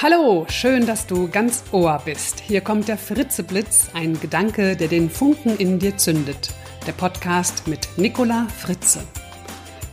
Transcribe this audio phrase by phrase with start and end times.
[0.00, 2.38] Hallo, schön, dass du ganz Ohr bist.
[2.38, 6.50] Hier kommt der Fritzeblitz, ein Gedanke, der den Funken in dir zündet.
[6.86, 9.00] Der Podcast mit Nicola Fritze.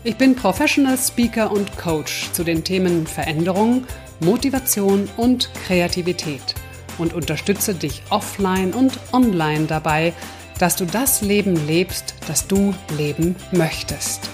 [0.03, 3.87] Ich bin Professional Speaker und Coach zu den Themen Veränderung,
[4.19, 6.53] Motivation und Kreativität
[6.99, 10.13] und unterstütze dich offline und online dabei,
[10.59, 14.29] dass du das Leben lebst, das du leben möchtest.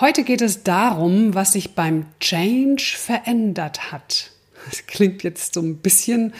[0.00, 4.30] Heute geht es darum, was sich beim Change verändert hat.
[4.66, 6.34] Das klingt jetzt so ein bisschen,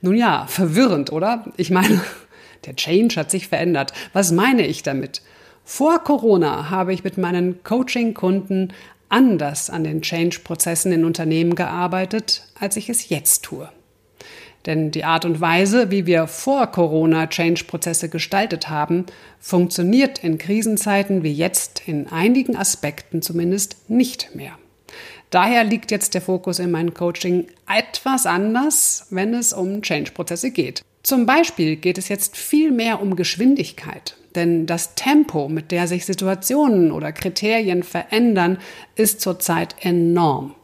[0.00, 1.44] nun ja, verwirrend, oder?
[1.56, 2.00] Ich meine,
[2.64, 3.92] der Change hat sich verändert.
[4.12, 5.22] Was meine ich damit?
[5.64, 8.72] Vor Corona habe ich mit meinen Coaching-Kunden
[9.08, 13.68] anders an den Change-Prozessen in Unternehmen gearbeitet, als ich es jetzt tue.
[14.66, 19.04] Denn die Art und Weise, wie wir vor Corona Change-Prozesse gestaltet haben,
[19.38, 24.52] funktioniert in Krisenzeiten wie jetzt in einigen Aspekten zumindest nicht mehr.
[25.30, 30.82] Daher liegt jetzt der Fokus in meinem Coaching etwas anders, wenn es um Change-Prozesse geht.
[31.02, 36.06] Zum Beispiel geht es jetzt viel mehr um Geschwindigkeit, denn das Tempo, mit der sich
[36.06, 38.58] Situationen oder Kriterien verändern,
[38.96, 40.54] ist zurzeit enorm.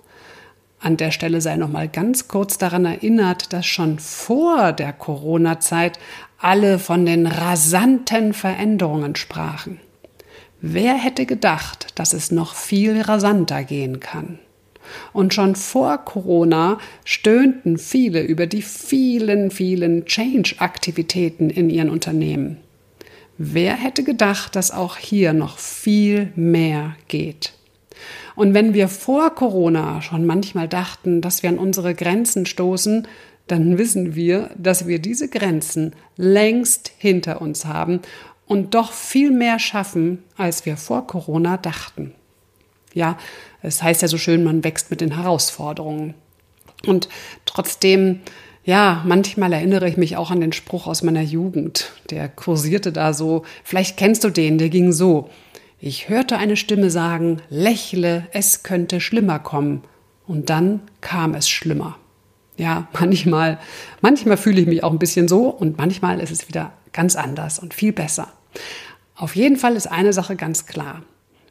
[0.83, 5.99] An der Stelle sei noch mal ganz kurz daran erinnert, dass schon vor der Corona-Zeit
[6.39, 9.79] alle von den rasanten Veränderungen sprachen.
[10.63, 14.39] Wer hätte gedacht, dass es noch viel rasanter gehen kann?
[15.13, 22.57] Und schon vor Corona stöhnten viele über die vielen, vielen Change-Aktivitäten in ihren Unternehmen.
[23.37, 27.53] Wer hätte gedacht, dass auch hier noch viel mehr geht?
[28.41, 33.07] Und wenn wir vor Corona schon manchmal dachten, dass wir an unsere Grenzen stoßen,
[33.47, 38.01] dann wissen wir, dass wir diese Grenzen längst hinter uns haben
[38.47, 42.15] und doch viel mehr schaffen, als wir vor Corona dachten.
[42.95, 43.19] Ja,
[43.61, 46.15] es heißt ja so schön, man wächst mit den Herausforderungen.
[46.87, 47.11] Und
[47.45, 48.21] trotzdem,
[48.65, 51.93] ja, manchmal erinnere ich mich auch an den Spruch aus meiner Jugend.
[52.09, 53.43] Der kursierte da so.
[53.65, 55.29] Vielleicht kennst du den, der ging so.
[55.83, 59.83] Ich hörte eine Stimme sagen, lächle, es könnte schlimmer kommen.
[60.27, 61.97] Und dann kam es schlimmer.
[62.59, 63.59] Ja, manchmal,
[64.03, 67.59] manchmal fühle ich mich auch ein bisschen so und manchmal ist es wieder ganz anders
[67.59, 68.29] und viel besser.
[69.17, 71.03] Auf jeden Fall ist eine Sache ganz klar.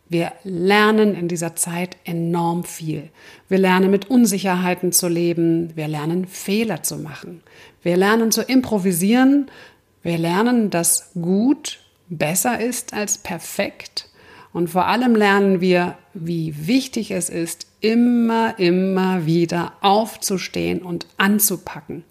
[0.09, 3.09] Wir lernen in dieser Zeit enorm viel.
[3.47, 5.75] Wir lernen mit Unsicherheiten zu leben.
[5.75, 7.41] Wir lernen Fehler zu machen.
[7.81, 9.49] Wir lernen zu improvisieren.
[10.03, 11.79] Wir lernen, dass gut
[12.09, 14.08] besser ist als perfekt.
[14.51, 22.03] Und vor allem lernen wir, wie wichtig es ist, immer, immer wieder aufzustehen und anzupacken.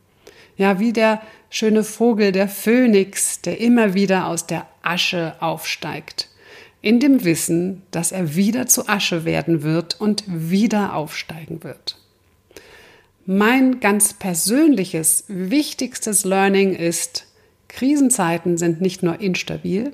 [0.56, 6.28] Ja, wie der schöne Vogel, der Phönix, der immer wieder aus der Asche aufsteigt.
[6.81, 11.99] In dem Wissen, dass er wieder zu Asche werden wird und wieder aufsteigen wird.
[13.26, 17.26] Mein ganz persönliches, wichtigstes Learning ist,
[17.69, 19.93] Krisenzeiten sind nicht nur instabil,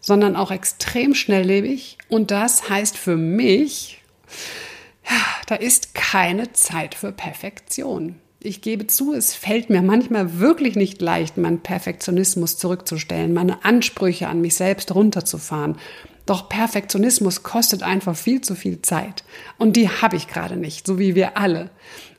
[0.00, 1.98] sondern auch extrem schnelllebig.
[2.08, 4.02] Und das heißt für mich,
[5.46, 8.16] da ist keine Zeit für Perfektion.
[8.42, 14.28] Ich gebe zu, es fällt mir manchmal wirklich nicht leicht, meinen Perfektionismus zurückzustellen, meine Ansprüche
[14.28, 15.76] an mich selbst runterzufahren.
[16.24, 19.24] Doch Perfektionismus kostet einfach viel zu viel Zeit.
[19.58, 21.70] Und die habe ich gerade nicht, so wie wir alle.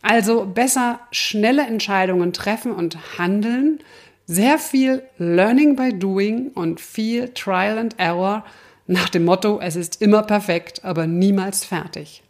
[0.03, 3.79] Also besser schnelle Entscheidungen treffen und handeln,
[4.25, 8.43] sehr viel Learning by Doing und viel Trial and Error
[8.87, 12.23] nach dem Motto, es ist immer perfekt, aber niemals fertig.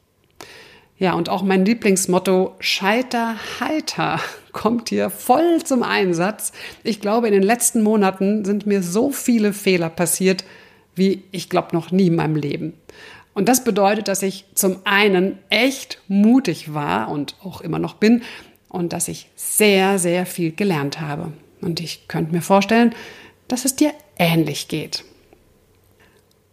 [0.97, 4.19] Ja, und auch mein Lieblingsmotto, Scheiter heiter,
[4.52, 6.52] kommt hier voll zum Einsatz.
[6.84, 10.44] Ich glaube, in den letzten Monaten sind mir so viele Fehler passiert,
[10.94, 12.73] wie ich glaube noch nie in meinem Leben.
[13.34, 18.22] Und das bedeutet, dass ich zum einen echt mutig war und auch immer noch bin
[18.69, 21.31] und dass ich sehr, sehr viel gelernt habe.
[21.62, 22.94] Und ich könnte mir vorstellen,
[23.48, 25.04] dass es dir ähnlich geht.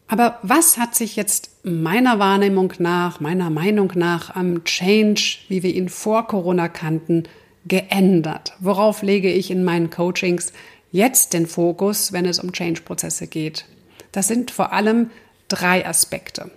[0.09, 5.75] Aber was hat sich jetzt meiner Wahrnehmung nach, meiner Meinung nach am Change, wie wir
[5.75, 7.25] ihn vor Corona kannten,
[7.67, 8.55] geändert?
[8.59, 10.53] Worauf lege ich in meinen Coachings
[10.91, 13.67] jetzt den Fokus, wenn es um Change-Prozesse geht?
[14.13, 15.11] Das sind vor allem
[15.49, 16.51] drei Aspekte.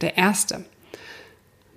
[0.00, 0.64] Der erste,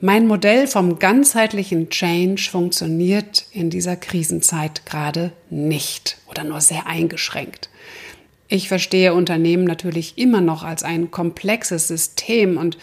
[0.04, 7.70] mein Modell vom ganzheitlichen Change funktioniert in dieser Krisenzeit gerade nicht oder nur sehr eingeschränkt.
[8.50, 12.78] Ich verstehe Unternehmen natürlich immer noch als ein komplexes System und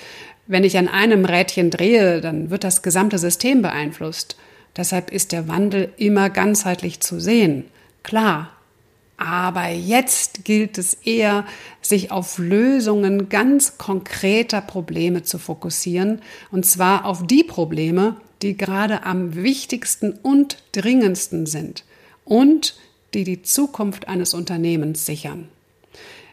[0.46, 4.38] wenn ich an einem Rädchen drehe, dann wird das gesamte System beeinflusst.
[4.74, 7.64] Deshalb ist der Wandel immer ganzheitlich zu sehen.
[8.02, 8.48] Klar,
[9.20, 11.44] aber jetzt gilt es eher,
[11.82, 19.02] sich auf Lösungen ganz konkreter Probleme zu fokussieren, und zwar auf die Probleme, die gerade
[19.02, 21.84] am wichtigsten und dringendsten sind
[22.24, 22.76] und
[23.12, 25.48] die die Zukunft eines Unternehmens sichern.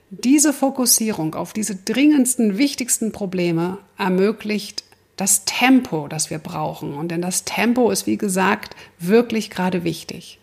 [0.09, 4.85] Diese Fokussierung auf diese dringendsten, wichtigsten Probleme ermöglicht
[5.17, 6.93] das Tempo, das wir brauchen.
[6.93, 10.39] Und denn das Tempo ist, wie gesagt, wirklich gerade wichtig.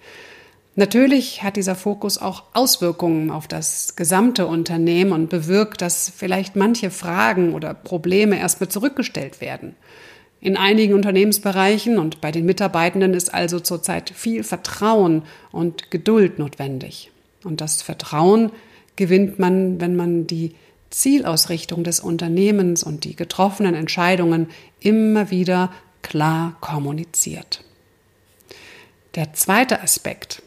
[0.76, 6.90] Natürlich hat dieser Fokus auch Auswirkungen auf das gesamte Unternehmen und bewirkt, dass vielleicht manche
[6.90, 9.76] Fragen oder Probleme erstmal zurückgestellt werden.
[10.40, 15.22] In einigen Unternehmensbereichen und bei den Mitarbeitenden ist also zurzeit viel Vertrauen
[15.52, 17.10] und Geduld notwendig.
[17.44, 18.50] Und das Vertrauen
[18.96, 20.54] gewinnt man, wenn man die
[20.90, 24.48] Zielausrichtung des Unternehmens und die getroffenen Entscheidungen
[24.80, 25.72] immer wieder
[26.02, 27.64] klar kommuniziert.
[29.14, 30.42] Der zweite Aspekt.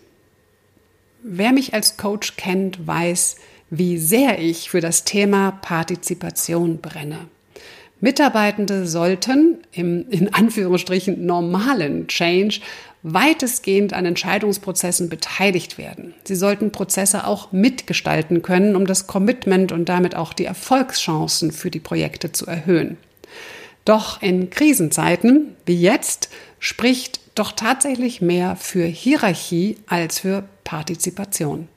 [1.29, 3.35] Wer mich als Coach kennt, weiß,
[3.69, 7.17] wie sehr ich für das Thema Partizipation brenne.
[7.99, 12.61] Mitarbeitende sollten im in Anführungsstrichen normalen Change
[13.03, 16.13] weitestgehend an Entscheidungsprozessen beteiligt werden.
[16.23, 21.69] Sie sollten Prozesse auch mitgestalten können, um das Commitment und damit auch die Erfolgschancen für
[21.69, 22.95] die Projekte zu erhöhen.
[23.83, 31.67] Doch in Krisenzeiten wie jetzt spricht doch tatsächlich mehr für Hierarchie als für Partizipation.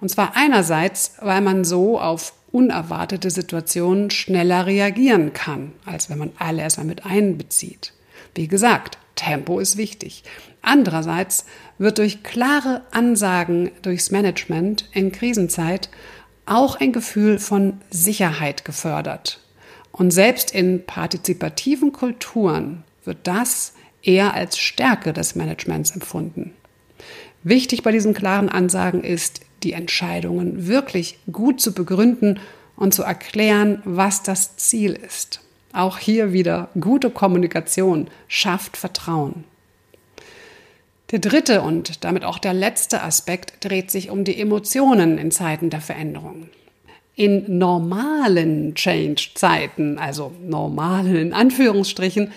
[0.00, 6.32] Und zwar einerseits, weil man so auf unerwartete Situationen schneller reagieren kann, als wenn man
[6.38, 7.92] alle erstmal mit einbezieht.
[8.34, 10.24] Wie gesagt, Tempo ist wichtig.
[10.62, 11.44] Andererseits
[11.78, 15.90] wird durch klare Ansagen durchs Management in Krisenzeit
[16.46, 19.40] auch ein Gefühl von Sicherheit gefördert.
[19.92, 26.52] Und selbst in partizipativen Kulturen wird das eher als Stärke des Managements empfunden.
[27.42, 32.38] Wichtig bei diesen klaren Ansagen ist, die Entscheidungen wirklich gut zu begründen
[32.76, 35.40] und zu erklären, was das Ziel ist.
[35.72, 39.44] Auch hier wieder gute Kommunikation schafft Vertrauen.
[41.10, 45.70] Der dritte und damit auch der letzte Aspekt dreht sich um die Emotionen in Zeiten
[45.70, 46.48] der Veränderung.
[47.16, 52.32] In normalen Change-Zeiten, also normalen in Anführungsstrichen,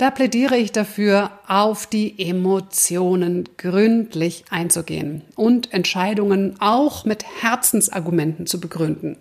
[0.00, 8.60] da plädiere ich dafür, auf die Emotionen gründlich einzugehen und Entscheidungen auch mit Herzensargumenten zu
[8.60, 9.18] begründen.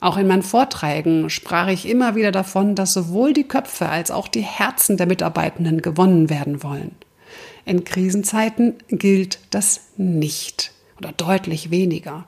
[0.00, 4.26] Auch in meinen Vorträgen sprach ich immer wieder davon, dass sowohl die Köpfe als auch
[4.26, 6.96] die Herzen der Mitarbeitenden gewonnen werden wollen.
[7.64, 12.26] In Krisenzeiten gilt das nicht oder deutlich weniger.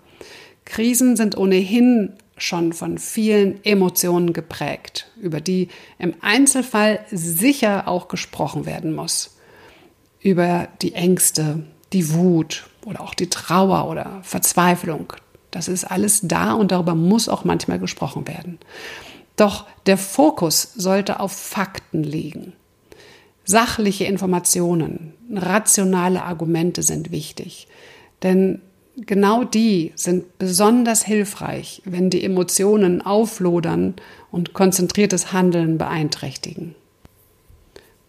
[0.64, 2.12] Krisen sind ohnehin
[2.42, 5.68] schon von vielen Emotionen geprägt, über die
[5.98, 9.36] im Einzelfall sicher auch gesprochen werden muss.
[10.20, 15.12] Über die Ängste, die Wut oder auch die Trauer oder Verzweiflung.
[15.50, 18.58] Das ist alles da und darüber muss auch manchmal gesprochen werden.
[19.36, 22.52] Doch der Fokus sollte auf Fakten liegen.
[23.44, 27.66] Sachliche Informationen, rationale Argumente sind wichtig.
[28.22, 28.62] Denn
[28.96, 33.94] genau die sind besonders hilfreich, wenn die Emotionen auflodern
[34.30, 36.74] und konzentriertes Handeln beeinträchtigen.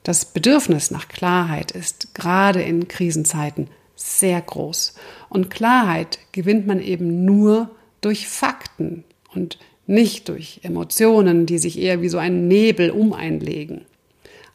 [0.04, 4.96] Das Bedürfnis nach Klarheit ist gerade in Krisenzeiten sehr groß.
[5.30, 7.72] Und Klarheit gewinnt man eben nur
[8.02, 13.86] durch Fakten und nicht durch Emotionen, die sich eher wie so ein Nebel umeinlegen.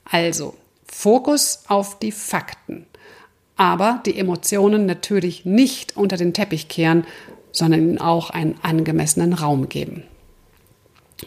[0.05, 2.87] Also, Fokus auf die Fakten
[3.59, 7.05] aber die Emotionen natürlich nicht unter den Teppich kehren,
[7.53, 10.05] sondern ihnen auch einen angemessenen Raum geben.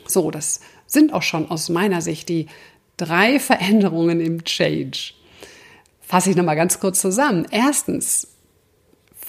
[0.08, 2.48] So, das sind auch schon aus meiner Sicht die
[2.98, 5.14] drei Veränderungen im Change.
[6.00, 7.48] Fasse ich nochmal ganz kurz zusammen.
[7.52, 8.28] Erstens,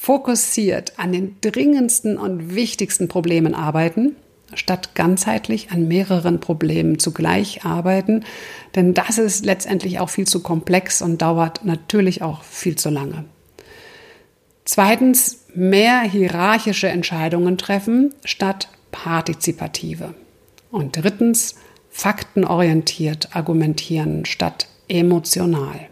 [0.02, 4.16] fokussiert an den dringendsten und wichtigsten Problemen arbeiten
[4.54, 8.24] statt ganzheitlich an mehreren Problemen zugleich arbeiten,
[8.74, 13.24] denn das ist letztendlich auch viel zu komplex und dauert natürlich auch viel zu lange.
[14.64, 20.14] Zweitens, mehr hierarchische Entscheidungen treffen statt partizipative.
[20.70, 21.56] Und drittens,
[21.90, 25.88] faktenorientiert argumentieren statt emotional.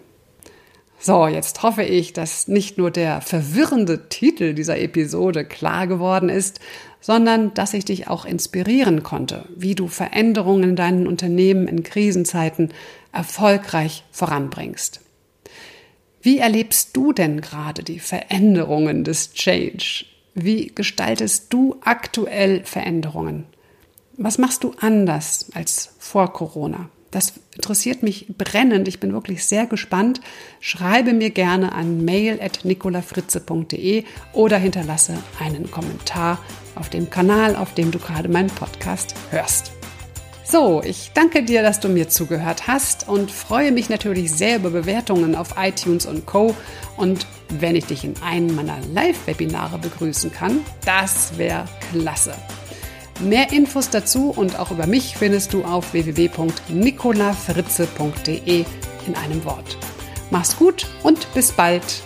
[1.03, 6.61] So, jetzt hoffe ich, dass nicht nur der verwirrende Titel dieser Episode klar geworden ist,
[7.01, 12.73] sondern dass ich dich auch inspirieren konnte, wie du Veränderungen in deinen Unternehmen in Krisenzeiten
[13.13, 15.01] erfolgreich voranbringst.
[16.23, 20.05] Wie erlebst du denn gerade die Veränderungen des Change?
[20.35, 23.47] Wie gestaltest du aktuell Veränderungen?
[24.17, 26.91] Was machst du anders als vor Corona?
[27.11, 28.87] Das interessiert mich brennend.
[28.87, 30.21] Ich bin wirklich sehr gespannt.
[30.61, 36.39] Schreibe mir gerne an mail.nicolafritze.de oder hinterlasse einen Kommentar
[36.75, 39.73] auf dem Kanal, auf dem du gerade meinen Podcast hörst.
[40.51, 44.71] So, ich danke dir, dass du mir zugehört hast und freue mich natürlich sehr über
[44.71, 46.57] Bewertungen auf iTunes und Co.
[46.97, 52.35] Und wenn ich dich in einem meiner Live-Webinare begrüßen kann, das wäre klasse.
[53.21, 58.65] Mehr Infos dazu und auch über mich findest du auf www.nicolafritze.de
[59.07, 59.79] in einem Wort.
[60.31, 62.03] Mach's gut und bis bald.